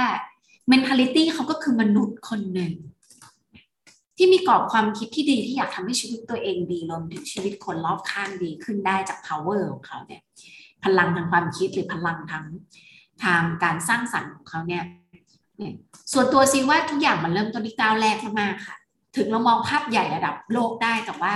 [0.72, 2.72] mentality เขาก็คือมนุษย์คนหนึ่ง
[4.16, 10.22] ที่มีกรอบความคิดที่ดีที่อยากทำให้ชีวิตตัวเองดีรวมถึงชีวิตคนรอบข้างดีขึ้นได้จาก power ของเขาเนี่ย
[10.84, 12.44] พลังทางความคิดหรือพลังทาง
[13.24, 14.84] ทางการสร้างสรรค์ของเขาเนี่ย
[16.12, 18.76] ส่วนตัวซีว่าทุกอย่างมันเริ่มต้นที่ก้าวแรกมากๆค่ะ
[19.16, 21.34] ถึงเรามองภาพใหญ่ระดับโลกได้แต่ว่า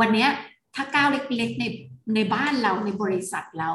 [0.00, 0.26] วันนี้
[0.74, 1.64] ถ้าก้าวเล็กๆใน
[2.14, 3.70] ในบ้านเราในบริษัทเรา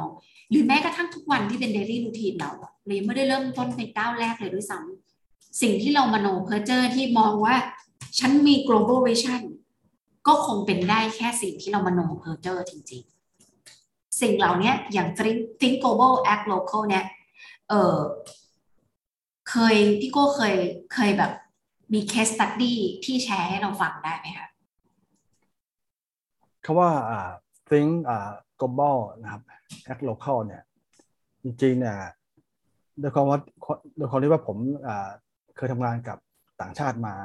[0.50, 2.52] หรือแม้กระทั่งทุกวันที่เป็น daily routine เรา
[2.86, 7.56] เรายังไม่ได้เริ่มต้นเป็นก้าวแรกเลยด้วยซ้ำสิ่งที่เรามโนเพอร์เจอร์ที่มองว่า
[8.20, 9.42] ฉันมี global vision
[10.28, 15.08] ก็คงเป็นได้แค่สิ่งที่เรามโนเพอร์เจอร์จริงๆ สิ่งเหล่านี้อย่าง
[15.60, 17.06] think global act local เนี่ย
[17.70, 17.98] เออ
[19.50, 20.56] เคยพี่โก้เคย
[20.94, 21.32] เคยแบบ
[21.94, 22.74] มี case study
[23.06, 24.48] ที่แชร์ให้เราฟังได้ไหมคะ
[26.66, 26.90] คำว่า
[27.70, 27.92] think
[28.60, 29.42] global นะครับ
[29.92, 30.62] act local เนี่ย
[31.44, 31.98] จริงๆเนี่ย
[33.00, 33.40] โดยความว่า
[33.98, 34.58] โดยความที่ว่าผม
[35.56, 36.18] เคยทำงานกับ
[36.62, 37.16] ต่างชาติมา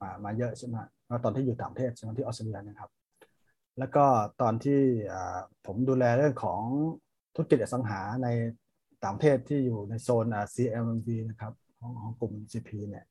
[0.00, 0.74] มามาเยอะใช่ไหม
[1.24, 2.90] ตอนที่อยู่ต่างประเทศใช่ไหมที่ออสเตรเลียนะครับ
[3.78, 4.04] แล้วก็
[4.40, 4.80] ตอนที่
[5.66, 6.62] ผมดูแลเรื่องของ
[7.34, 8.28] ธุรกิจอสังหาใน
[9.04, 13.04] ต่างประเทศที่อยู่ในโซน CMV นะครับของของกลุ่ม CP เนี่ย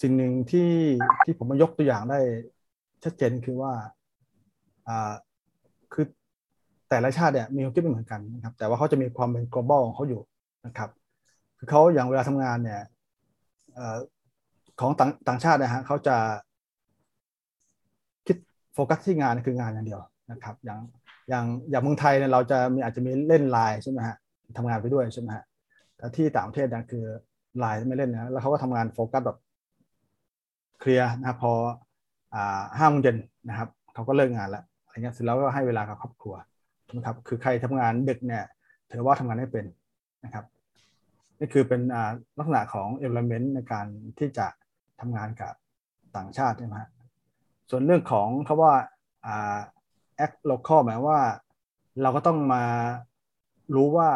[0.00, 0.70] สิ่งหนึ่งที่
[1.24, 2.20] ที่ผมมายกตัวอย่างได้
[3.04, 3.72] ชัดเจนคือว่า
[5.92, 6.04] คือ
[6.88, 10.20] แต่ละชาติเนี่ยมีความคิดไม่เหมือนกันนะครับ แต่ว่าเขาจะมีความเป็น global ของเขาอยู่
[10.66, 10.90] นะครับ
[11.58, 12.80] คือเขาอย่างเวลาทำงานเนี่ย
[14.80, 16.16] ของต่างต่างชาตินะฮะเขาจะ
[18.26, 18.36] คิด
[18.74, 20.00] โฟกัสที่งานคืองานอย่างเดียว
[20.30, 20.80] นะครับ อย่าง
[21.28, 24.16] อย่างอย่างเมืองไทยเนี่ยเราจะมีอาจจะมีเล่นไลน์ใช่ไหมฮะ
[24.58, 25.44] ทำงานไปด้วยใช่ไหมฮะ
[25.96, 27.04] แต่ที่ต่างประเทศเนี่ยคือ
[27.58, 29.38] ไลน์ไม่เล่นนะแล้วเขาก็ทำงานโฟกัสแบบ
[30.80, 31.52] เคลียร์นะพอ
[32.78, 33.16] ห้าโมงเย็น
[33.48, 36.34] นะครับเขาก็เลิกงานแล้วอะไรเงี้ยเสร็จแล้วก็ให้เวลากับครอบครัว
[36.96, 38.44] นะครับคือใครทำงานดึกเนี่ย
[38.90, 39.66] ถือว่าทำงานไม่เป็น
[40.24, 40.44] นะครับ
[41.38, 41.80] นี่คือเป็น
[42.38, 43.86] ลักษณะของ element ในการ
[44.18, 44.46] ที่จะ
[45.00, 45.52] ทำงานกับ
[46.16, 46.76] ต่างชาติใช่ไหม
[47.70, 48.74] ส่วนเรื่องของคาว่า
[50.24, 51.20] act local หมายว่า
[52.02, 52.64] เราก็ต้องมา
[53.74, 54.10] รู้ว่า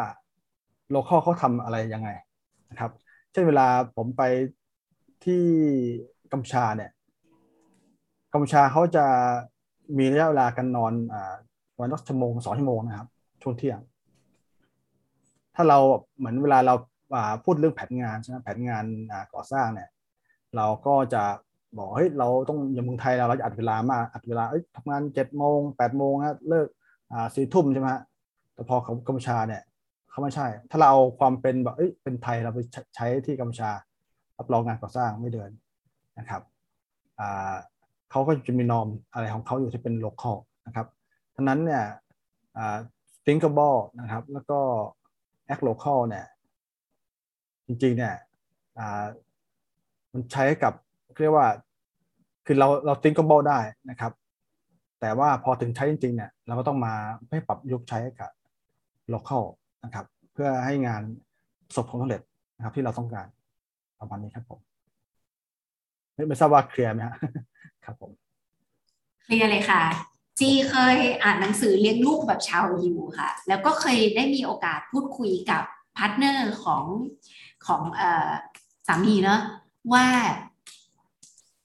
[0.95, 2.09] local เขาทำอะไรยังไง
[2.69, 2.91] นะครับ
[3.31, 4.23] เช่นเวลาผมไป
[5.25, 5.45] ที่
[6.35, 6.91] กัมชาเนี่ย
[8.33, 9.05] กัมชาเขาจะ
[9.97, 11.33] มีระยะเวลาการนอนอ่า
[11.79, 13.09] วันละชั่วโมงสองชั่วโมงนะครับ
[13.41, 13.79] ช่วงเที่ยง
[15.55, 15.77] ถ้าเรา
[16.17, 18.85] เหมือนเวลาเราาพูดเรื่องแผนงานใช่ไหมแผนงาน
[19.33, 19.89] ก่อสร้างเนี่ย
[20.55, 21.23] เราก็จะ
[21.77, 24.43] บอกเฮ้ยเราต้องอย่างเมืองไทยเราเราจะอัดเวลามากอัดเวลา
[24.75, 26.67] ทำงานเจ็ดโมงแปดโมงนะเลิก
[27.35, 27.89] สี่ทุ่มใช่ไหม
[28.53, 29.61] แต่พอของกัมพูชาเนี่ย
[30.09, 33.71] เขาไม่ใช่ ถ้าเราเอาความเป็นแบบเอ้ยเป็นไทยเราไปใช้ใช้ที่กัมพูชา
[34.37, 35.49] รับรองงานก่อสร้างไม่เดิน
[36.19, 36.41] นะครับ
[38.11, 40.35] เขาก็จะมีนอมอะไรของเขาอยู่ที่เป็น local
[40.67, 40.87] นะครับ
[41.35, 41.83] ทั้งนั้นเนี่ย
[43.25, 44.59] thinkable นะครับ แล้วก็
[45.53, 46.25] act local เนี่ย
[47.67, 48.15] จริงๆ เนี่ย
[50.13, 50.73] มันใช้กับ
[51.21, 51.47] เรียกว่า
[52.45, 54.11] คือเราเรา thinkable ได้นะครับ
[54.99, 56.93] แต่ว่าพอถึงใช้จริงๆ เนี่ย เราก็ต้องมา
[57.29, 58.31] ให้ปรับยุคใช้กับ
[59.13, 59.43] local
[59.83, 61.01] นะครับ เพื่อให้งาน
[61.67, 62.21] ประสบผลสำเร็จ
[62.55, 63.27] นะครับที่เราต้องการ
[63.99, 64.59] ประมาณนี้ครับผม
[66.27, 66.99] ไม่ทราบว่าเคลียร์ไหม
[67.85, 68.11] ครับผม
[69.23, 69.83] เคลียร์เลยค่ะ
[70.39, 75.63] ซีเคยอ่านหนังสือเลี้ยงลูกแบบชาวยิวค่ะ แล้วก็เคยได้มีโอกาสพูดคุยกับ
[75.97, 76.83] partner ของ
[77.67, 78.01] ของอ
[78.87, 79.41] สามีเนาะ
[79.93, 80.07] ว่า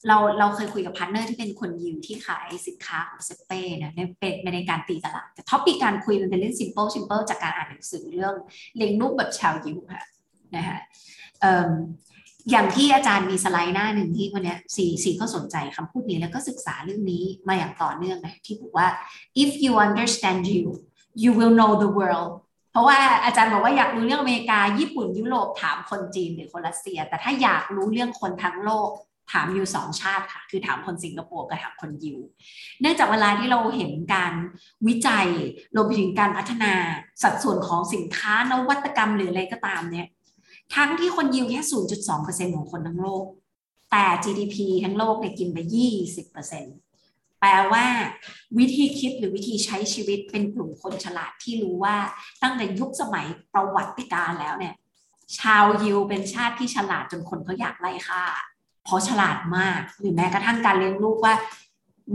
[0.06, 8.34] เราเราเคยคุยกับ partner ที่เป็นคนยิวที่ขายสินค้าของเซ็ปเป้นะในเป็นในการตีตลาด แต่ topic การคุยมันเป็นเรื่อง simple simple จากการอ่านหนังสือเรื่อง
[8.76, 10.04] เลี้ยงลูกแบบชาวยิวค่ะ
[10.56, 10.78] นะคะ
[11.40, 18.88] เอย่างที่อาจารย์มีสไลด์หน้าหนึ่งที่วันเนี้ยสีสีก็สนใจคำพูดนี้แล้วก็ศึกษาเรื่องนี้มาอย่างต่อเนื่องนะที่บอกว่า
[19.42, 20.64] if you understand you
[21.22, 22.30] you will know the world
[22.72, 28.90] เพราะว่าอาจารย์บอกว่าอยากรู้เรื่องอเมริกา ญี่ปุ่นยุโรปถามคนจีนหรือคนรัสเซีย แต่ถ้าอยากรู้เรื่องคนทั้งโลก
[29.32, 32.18] ถามอยู่สองชาติค่ะ คือถามคนสิงคโปร์กับถามคนยิว
[32.80, 34.32] เนื่องจากเวลาที่เราเห็นการ
[34.86, 35.26] วิจัย
[35.74, 36.72] รวมไปถึงการพัฒนา
[37.22, 40.06] สัดส่วนของสินค้านวัตกรรมหรืออะไรก็ตามเนี่ย
[40.74, 41.60] ทั้งที่คนยิวแค่
[42.08, 43.24] 0.2%ของคนทั้งโลก
[43.90, 45.58] แต่ GDP ทั้งโลกเนี่ยกินไป
[46.44, 47.86] 20%แปลว่า
[48.58, 51.96] วิธีคิดหรือวิธีใช้ชีวิตเป็นกลุ่มคนฉลาดที่รู้ว่า
[52.42, 54.74] ตั้งแต่ยุคสมัยประวัติการแล้วเนี่ย
[55.38, 58.22] ชาวยิวเป็นชาติที่ฉลาดจนคนเขาอยากไล่ฆ่า
[58.84, 61.34] เพราะฉลาดมากหรือแม้กระทั่งการเลี้ยงลูกว่า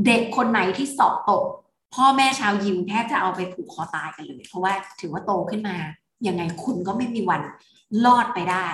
[0.05, 1.43] เด็กคนไหนที่สอบตก
[1.95, 5.77] พ่อแม่ชาวยิวแทบจะเอาไปผูกคอตายกันเลย เพราะว่าถือว่าโตขึ้นมา
[6.27, 7.41] ยังไงคุณก็ไม่มีวัน
[8.05, 8.67] รอดไปได้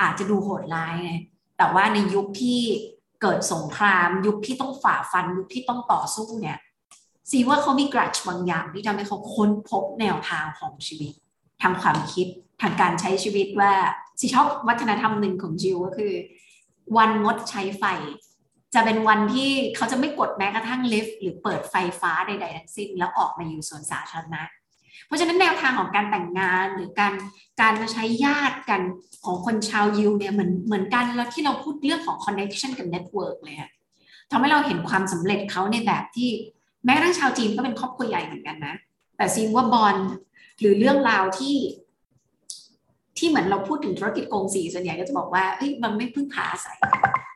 [0.00, 1.12] อาจจะดูโหดร้ายไง
[1.58, 2.60] แต่ว่าในยุคที่
[3.22, 6.58] เกิดสงครามยุคที่ต้องฝ่าฟันยุคที่ต้องต่อสู้เนี่ย
[7.30, 11.12] สีว่าเขามีกรัชบางอย่างที่ทำให้เขาค้นพบแนวทางของชีวิต
[11.62, 12.26] ทางความคิด
[12.62, 13.72] ทางการใช้ชีวิตว่า
[14.20, 16.12] สีชอบวัฒนธรรมหนึ่งของจิวก็คือ
[16.96, 17.84] วันงดใช้ไฟ
[18.74, 24.42] จะเป็นวันที่เขาจะไม่กดแม้กระทั่งลิฟต์หรือเปิดไฟฟ้าใดๆทั้งสิ้น แล้วออกมาอยู่สวนสาธารณะ
[25.06, 27.14] เพราะฉะนั้นแนวทางของการแต่งงานหรือการ
[27.60, 28.80] การมาใช้ญาติกัน
[29.24, 33.70] ของคนชาวยิวเนี่ยเหมือนเหมือนกันแล้วที่เราพูดเรื่องของ connection กับ network เลยอะ
[34.30, 36.30] ทำให้เราเห็นความสำเร็จเขาในแบบที่
[36.84, 38.74] แม้กระทั่งชาวจีนก็เป็นครอบครัวใหญ่เหมือนกันนะ
[39.16, 39.96] แต่ซีนว่าบอล
[40.60, 41.56] หรือเรื่องราวที่
[43.18, 46.78] ที่เหมือนเราพูดถึงธุรกิจกงสีส่วนใหญ่ก็จะบอกว่าเอ้ยมันไม่พึ่งพาอาศัย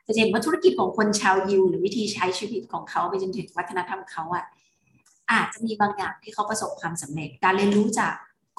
[0.07, 4.45] จะเห็นว่าธุรกิจของคนชาวยิว หรือวิธีใช้ชีวิตของเขาไปจนถึงวัฒนธรรมเขาอะ
[5.31, 8.13] อาจจะมีบางอย่างที่เขาประสบความสำเร็จ การเรียนรู้จาก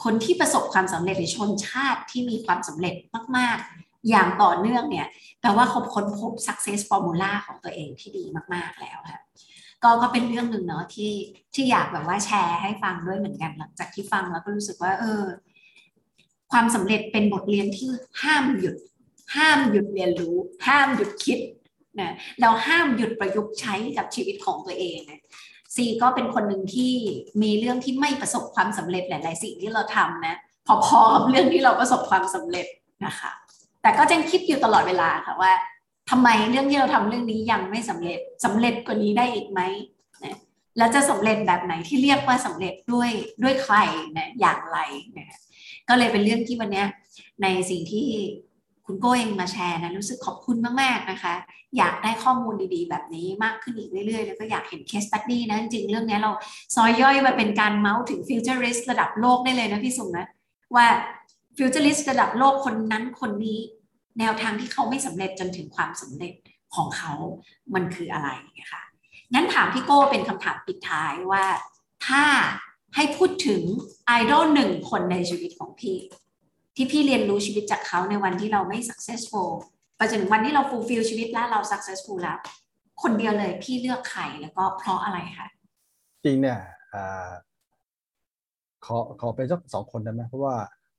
[0.04, 2.94] คนที่ประสบความสำเร็จหรือชนชาติที่มีความสำเร็จ
[3.36, 5.06] มาก ๆ อย่างต่อเนื่องเนี่ย
[5.40, 9.20] แปลว่าเขาค้นพบ success formula ของตัวเองที่ดีมาก ๆ แล้วค่ะ
[9.82, 11.12] ก็ก็เป็นเรื่องหนึ่งเนาะที่
[11.54, 15.22] ที่อยากแบบว่าแชร์ให้ฟังด้วยเหมือนกันหลังจากที่ฟังแล้วก็รู้สึกว่า เออ
[16.52, 17.90] ความสำเร็จเป็นบทเรียนที่
[18.22, 18.76] ห้ามหยุด
[19.36, 21.38] ห้ามหยุดเรียนรู้ ห้ามหยุดคิด
[22.00, 25.22] นะเราห้ามหยุดประยุกต์ใช้กับชีวิตของตัวเองนะ
[25.74, 26.92] ซีก็เป็นคนหนึ่งที่
[27.42, 32.66] มีเรื่องที่ไม่ประสบความสำเร็จหลาย ๆ สิ่งที่เราทำนะพอๆกับเรื่องที่เราประสบความสำเร็จ
[33.06, 33.30] นะคะ
[33.82, 35.52] แต่ก็ยังคิดอยู่ตลอดเวลาค่ะว่า
[36.10, 39.60] ทำไมเรื่องที่เราทำเรื่องนี้ยังไม่สำเร็จสำเร็จกว่านี้ได้อีกไหม
[40.24, 40.36] นะ
[40.78, 43.10] แล้วจะสำเร็จแบบไหนที่เรียกว่าสำเร็จด้วย
[43.42, 43.76] ด้วยใคร
[44.18, 44.78] นะอย่างไร
[45.16, 45.26] นะ
[45.88, 46.84] ก็เลยเป็นเรื่องที่วันนี้
[47.42, 48.08] ในสิ่งที่
[48.86, 51.34] คุณโก้เองมาแชร์นะรู้สึกขอบคุณมาก ๆ นะคะ
[51.76, 56.30] อยากได้ข้อมูลดีๆ แบบนี้มากขึ้นอีกเรื่อย ๆ แล้วก็อยากเห็น case study นะ จริงเรื่องนี้เรา
[56.74, 60.26] ซอยย่อยมาเป็นการเมาส์ถึง futurist ระดับโลกได้เลยนะพี่สุงนะ
[60.74, 60.86] ว่า
[61.56, 63.60] futurist ระดับโลกคนนั้นคนนี้
[64.18, 66.34] แนวทางที่เขาไม่สำเร็จจนถึงความสำเร็จ
[66.74, 67.12] ของเขา
[67.74, 68.82] มันคืออะไรนะคะ
[69.34, 71.44] งั้นถามพี่โก้เป็นคำถามปิดท้ายว่า
[72.06, 72.24] ถ้า
[72.94, 73.62] ให้พูดถึง
[74.06, 75.96] ไอดอลหนึ่งคนในชีวิตของพี่
[76.76, 79.50] ที่พี่เรียนรู้ชีวิตจากเขาในวันที่เราไม่ successful
[79.96, 82.38] ไปจนถึงวันที่เรา fulfill ชีวิตแล้วเรา successful แล้ว
[83.02, 85.48] คนเดียวเลยพี่เลือกใครแล้วก็เพราะอะไรคะ
[86.24, 86.58] จริงเนี่ย
[86.94, 87.30] อ่า
[88.84, 90.54] ขอขอเป็นสักสองคนได้ไหมเพราะว่า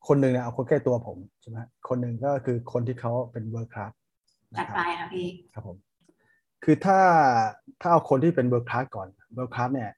[0.08, 1.60] คนหนึ่งเนี่ยเอาคนใกล้ตัวผมใช่ไหม
[1.90, 3.92] คนหนึ่งก็คือคนที่เขาเป็นเวิร์คคลาส
[4.58, 5.78] จัดนะคไปรับค่ะพี่ครับผม
[6.64, 7.00] คือถ้า
[7.82, 9.92] ถ้าเอาคนที่เป็น world class ก่อน world class เนี่ย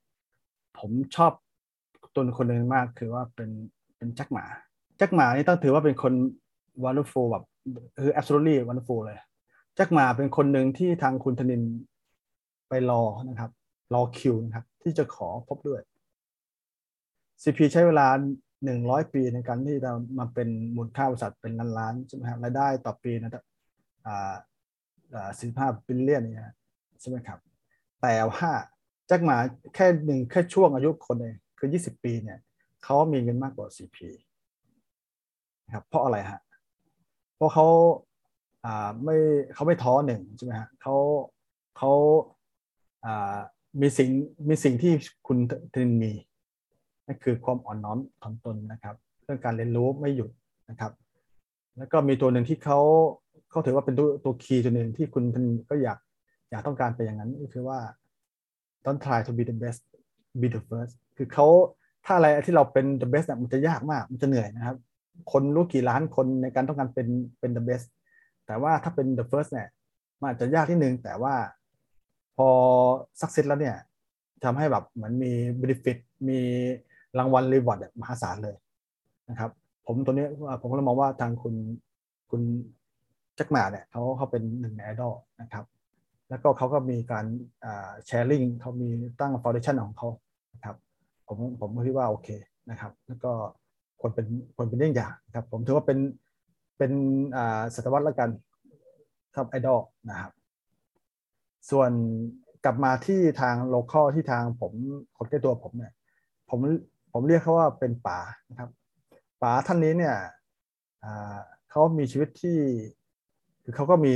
[0.79, 1.31] ผมชอบ
[2.13, 3.49] ตัวคนหนึ่งมากคือว่าเป็น
[3.97, 4.45] เป็นแจ็คหม่า
[4.97, 6.13] แจ็คหม่านี่ต้องถือว่าเป็นคน
[6.83, 7.43] wonderful แบบ
[8.03, 9.19] คือ absolutely wonderful เลย
[9.75, 11.61] แจ็คหม่าเป็นคนหนึ่งที่ทางคุณธนิน
[12.69, 13.51] ไปรอนะครับ
[13.93, 15.81] รอคิวนะครับ ที่จะขอพบด้วย
[17.41, 18.07] CP ใช้เวลา
[18.61, 23.43] 100ปีในการที่จะมาเป็นมูลค่าบริษัทเป็นล้านล้านใช่ไหมครับรายได้ต่อปีนะครับ
[24.05, 26.53] อ่าสิบห้าบิลเลียนเนี่ย
[27.01, 27.39] ใช่ไหมครับ
[28.01, 28.49] แต่ว่า
[29.07, 29.37] แจ็คหมา
[29.75, 32.39] แค่หนึ่งแค่ช่วงอายุคนเองคือ20ปีเนี่ย
[32.83, 33.97] เขามีเงินมากกว่า CP
[35.65, 36.39] นะครับเพราะอะไรฮะ
[37.35, 37.67] เพราะเขา
[38.65, 39.17] อ่าไม่
[39.53, 40.95] เขาไม่ท้อหนึ่งใช่ไหมฮะเขา
[41.77, 41.91] เขา
[43.05, 43.37] อ่า
[43.81, 44.09] มีสิ่ง
[44.49, 44.93] มีสิ่งที่
[45.27, 45.37] คุณ
[45.73, 46.11] ทินมี
[47.05, 50.31] นั่นคือความอ่อนน้อมถ่อมตนนะครับ เรื่องการเรียนรู้ไม่หยุด
[50.69, 50.91] นะครับ
[51.77, 52.79] แล้วก็มีตัวหนึ่งที่เขา
[53.49, 55.97] เขาถือว่าเป็นตัวตัวคีย์ตัวหนึ่งที่คุณทินก็อยาก
[56.49, 57.79] อยากต้องการไปอย่างนั้นก็คือว่า
[58.85, 59.81] don't try to be the best
[60.41, 61.47] be the first คือเขา
[62.05, 64.77] ถ้าอะไรที่เราเป็น the best เนี่ยมันจะยากมาก มันจะเหนื่อยนะครับ
[65.31, 67.07] คนรู้กี่ล้านคนในการต้องการเป็น
[67.39, 67.87] เป็น the best
[68.45, 69.69] แต่ว่าถ้าเป็น the first เนี่ย
[70.19, 71.33] มันอาจจะยากนิดนึงแต่ว่า
[72.37, 72.47] พอ
[73.19, 73.77] success แล้วเนี่ย
[74.43, 75.97] ทำให้แบบเหมือนมี benefit
[76.29, 76.39] มี
[77.17, 78.55] รางวัล reward มหาศาลเลย
[79.29, 79.51] นะครับ
[79.87, 80.27] ผมตัวนี้
[80.61, 81.55] ผมก็เลยมองว่าทางคุณ
[82.31, 82.41] คุณ
[83.35, 85.65] แจ็คหมาเนี่ยเขาเขาเป็นหนึ่งในไอดอลนะครับ
[86.29, 87.25] แล้วก็เขาก็มีการ
[88.05, 90.09] แชร์ลิงเขามีตั้งฟ u n เดชันของเขา
[90.53, 90.75] นะครับ
[91.27, 92.29] ผมผมคิดว่าโอเค
[92.69, 93.31] นะครับ แล้วก็
[93.99, 95.99] ควรเป็นควรเป็นเรื่องอย่างครับ ผมถือว่าเป็น
[96.77, 96.91] เป็น
[97.35, 98.29] อ่าศตวรรษแล้วกัน
[99.35, 99.79] ครับไอดอล
[100.09, 100.31] นะครับ
[101.69, 101.91] ส่วน
[102.65, 104.73] กลับมาที่ทางโลคอลที่ทางผม
[105.17, 105.93] คนใกล้ตัวผมเนี่ย
[106.49, 106.59] ผม
[107.13, 108.69] ผมเรียกเขาว่าเป็นป๋านะครับ
[109.41, 110.15] ป๋าท่านนี้เนี่ย
[111.69, 112.57] เขามีชีวิตที่
[113.63, 114.13] คือเขาก็มี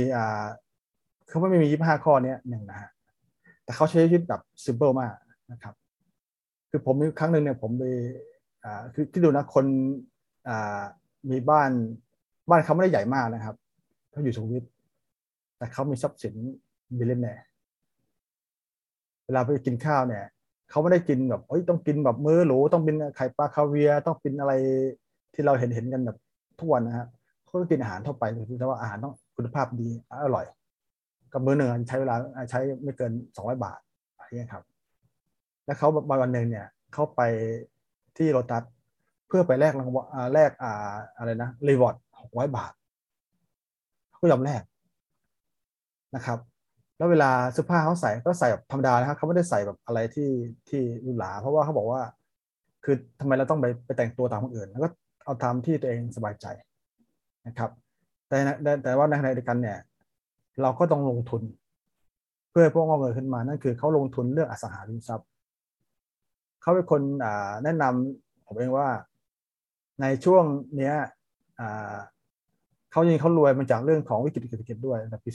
[1.28, 2.90] เขาไม่มียี่ห้าข้อเนี้ยหนึ่งนะฮะ
[3.64, 5.14] แต่เขาใช้ชีวิตแบบซิมเ l ิลมาก
[5.52, 5.74] นะครับ
[6.70, 7.84] คือผมมีครั้งหนึ่งเนี่ยผมไป
[8.64, 9.66] อ่าคือที่ดูนะคน
[10.48, 10.82] อ่า
[11.30, 11.70] มีบ้าน
[12.50, 13.54] บ้านเขาไม่ได้ใหญ่มากนะครับ
[14.10, 14.64] เขาอยู่สุขุมวิท
[15.58, 16.34] แต่เขามีทรัพย์สิน
[16.98, 17.44] billionaire
[19.26, 20.24] เวลาไปกินข้าวเนี่ย
[20.70, 24.52] เขาไม่ได้กินแบบเอ้ยต้องกินแบบมื้อหรูต้องกินไข่ปลาคาเวียร์ต้องกินอะไร
[25.34, 26.18] ที่เราเห็นเห็นกันแบบ
[26.58, 27.06] ทุกวันนะฮะ
[27.44, 28.24] เขาก็กินอาหารทั่วไป
[28.58, 29.88] แต่ว่าอาหารต้องคุณภาพดี
[30.24, 30.44] อร่อย
[31.32, 32.14] ก็มื้อหนึ่งใช้เวลา
[32.50, 33.78] ใช้ไม่เกินสองร้อยบาท
[34.14, 34.64] อะไรเงี้ยครับ
[35.66, 37.20] แล้วเขาวันวันหนึ่งเนี่ยเขาไป
[38.20, 38.62] ที่โรตัส
[39.28, 42.72] เพื่อไปแลกรางวัลแลกอ่าอะไรนะรีวอร์ดหกร้อยบาท
[44.14, 44.62] เขายอมแลก
[46.16, 46.38] นะครับ
[46.96, 50.30] แล้วเวลาเสื้อผ้าเขาใส่ก็ใส่แบบธรรมดานะครับเขาไม่ได้ใส่แบบอะไรที่
[50.68, 52.00] ที่หรูหราเพราะว่าเขาบอกว่า
[52.84, 54.88] คือทำไมเราต้องไปไปแต่งตัวตามคนอื่น แล้วก็
[55.24, 56.46] เอาทำที่ตัวเองสบายใจ
[57.46, 57.70] นะครับ
[58.28, 58.36] แต่
[58.82, 59.78] แต่ว่าในขณะเดียวกันเนี่ย
[60.62, 61.42] เราก็ต้องลงทุน
[62.50, 65.28] เพื่อพวกงอกเงินขึ้นมานั่นคือเขาลงทุนเรื่องอสังหาริมทรัพย์
[66.62, 67.02] เขาเป็นคน
[67.64, 68.88] แนะนำผมเองว่า
[70.00, 70.44] ในช่วง
[70.76, 70.94] เนี้ย
[72.92, 75.30] เขายิงเขารวยมาจากเรื่องของวิกฤตเศรษฐกิจด้วยในปี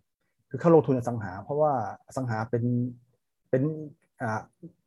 [0.00, 1.72] 40 คือเขาลงทุนอสังหา เพราะว่า
[2.06, 2.64] อสังหาเป็น
[3.50, 3.62] เป็น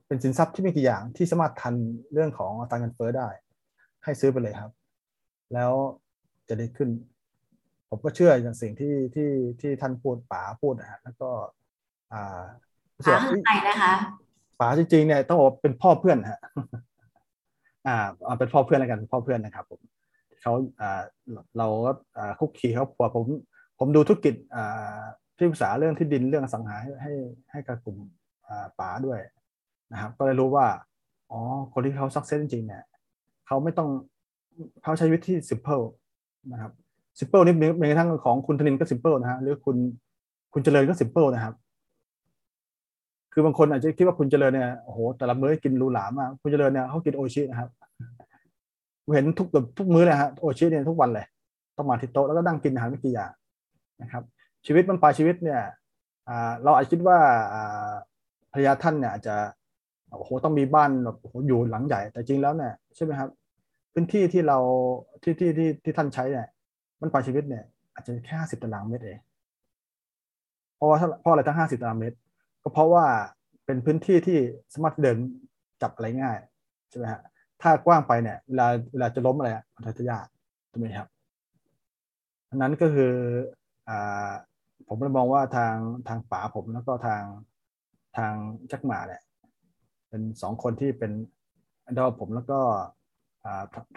[0.07, 1.75] เป็นสินทรัพย์ที่มีกี่อย่างที่สามารถทัน
[2.13, 3.27] เรื่องของอัตราเงินเฟ้อได้
[4.03, 4.71] ให้ซื้อไปเลยครับ
[5.53, 5.71] แล้ว
[6.47, 6.89] จะได้ขึ้น
[7.89, 9.29] ผมก็เชื่ออย่างสิ่งที่ที่
[9.61, 11.29] ที่ท่านพูดป๋าพูดนะฮะแล้วก็
[12.13, 12.43] อ่า
[13.05, 13.93] ป๋าคือใครนะคะ
[14.59, 16.39] ป๋าจริงๆเนี่ยต้องบอกเป็นพ่อเพื่อนฮะ
[17.87, 19.79] อ่าเป็นพ่อเพื่อนแล้วกันพ่อเพื่อนนะครับผม
[20.41, 21.01] เขาอ่า
[21.57, 23.25] เราก็อ่าคุกคีเขาพอผม
[23.79, 25.01] ผมดูธุรกิจอ่า
[25.37, 27.11] ที่ปรึกษาเรื่องที่ดินเรื่องสังหาให้ให้
[27.51, 27.97] ให้กับกลุ่ม
[28.47, 29.19] อ่าป๋าด้วย
[29.91, 30.65] นะครับ ก็เลยรู้ว่า
[31.31, 31.39] อ๋อ
[31.73, 32.83] คนที่เขาสักเซสจริงๆเนี่ย
[33.47, 33.89] เขาไม่ต้อง
[34.83, 35.83] เขาใช้วิธี simple
[36.51, 36.71] นะครับ
[37.19, 39.77] simple นี่แม้กระทั่งของคุณธนินก็ simple นะฮะหรือคุณ
[40.53, 41.53] คุณเจริญก็ simple นะครับ
[43.33, 47.69] คือบางคนอาจจะคิดว่าคุณเจริญเนี่ยโอ้โหแต่ละมื้อกินหรูหรามากคุณเจริญเนี่ยเขากินโอชินะครับ
[49.13, 51.25] เห็นทุกทุกมื้อเลยฮะโอชิเนี่ยทุกวันเลย
[51.77, 53.31] ต้องมาที่โต๊ะแล้วก็นั่งกินอาหารไม่กี่อย่าง
[54.01, 54.23] นะครับ
[54.65, 55.61] ชีวิตมันปลายชีวิตเนี่ย
[56.63, 57.17] เราอาจคิดว่า
[58.51, 59.35] ภรรยาท่านเนี่ยอาจจะ
[60.17, 63.29] โอ้โหต้องมีบ้านแบบโอ้โหอยู่หลังใหญ่แต่จริงแล้วเนี่ยใช่ไหมครับ
[63.93, 64.57] พื้นที่ที่เรา
[65.23, 66.47] ที่ที่ที่ที่ท่านใช้เนี่ย
[67.01, 69.19] มันปลายชีวิตเนี่ยอาจจะแค่ห้าสิบตารางเมตรเอง
[70.75, 72.17] เพราะว่าเพราะอะไรทั้งห้าสิบตารางเมตร
[72.63, 73.05] ก็เพราะว่า
[73.65, 74.37] เป็นพื้นที่ที่
[74.73, 75.17] สามารถเดิน
[75.81, 76.37] จับอะไรง่าย
[76.89, 77.21] ใช่ไหมฮะ
[77.61, 80.25] ถ้ากว้างไปเนี่ยเวลาเวลาจะล้มอะไรมันจะยาก
[80.71, 81.09] ถูกไหมครับ
[82.49, 83.13] อันนั้นก็คือ
[83.89, 84.31] อ่า
[84.87, 85.75] ผมเลยมองว่าทาง
[86.07, 87.23] ทางป๋าผมแล้วก็ทาง
[88.17, 88.33] ทาง
[88.71, 89.21] จักหมาเนี่ย
[90.09, 91.11] เป็นสองคนที่เป็น
[91.97, 92.59] ดอผมแล้วก็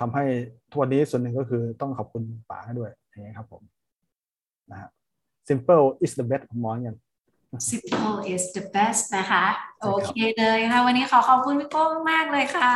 [0.00, 0.24] ทำให้
[0.70, 3.62] ทุกวันนี้ส่วนหนึ่งก็คือต้องขอบคุณป๋าด้วยอย่างนี้ครับผม
[4.70, 4.90] นะฮะ
[5.48, 6.96] simple is the best ผมมองอย่าง
[7.71, 9.45] simple is the best นะคะ
[9.79, 12.73] ใช่ครับโอเคเลยค่ะ วันนี้ขอขอบคุณพี่โก้มากๆเลยค่ะ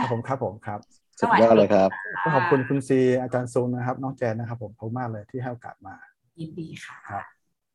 [0.00, 0.80] ครับผมครับผมครับ
[1.20, 1.88] สุดยอดเลยครับ
[2.22, 5.94] ก็ขอบคุณคุณซีอาจารย์ซูนนะครับ น้องแจนนะครับ ผมขอบคุณมากเลยที่ให้โอกาสมา
[6.40, 7.24] ยินดีค่ะครับ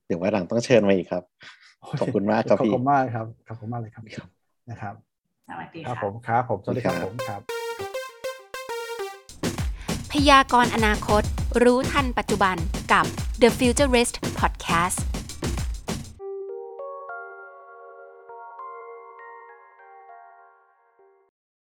[0.08, 1.24] เดี๋ยวไว้หลังต้องเชิญมาอีกครับ
[2.00, 4.04] ขอบคุณมากครับขอบพี่คุณมากครับขอบคุณมากเลยครับ
[4.70, 4.96] นะครับ
[5.50, 7.42] สวัสดีครับค่ะผมครับผมสวัสดีครับครับผมครับ
[10.12, 11.24] พยากรณ์อนาคต
[11.64, 12.56] รู้ทันปัจจุบัน
[12.94, 13.06] กับ
[13.42, 15.00] The Futurist Podcast